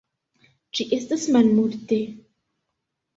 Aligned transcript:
Ĝi 0.79 0.85
estas 0.97 1.25
malmulte. 1.35 1.99